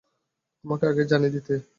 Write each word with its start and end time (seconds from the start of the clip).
আমাকে 0.65 0.85
আগেই 0.87 1.07
জানিয়ে 1.07 1.33
দিতে। 1.35 1.53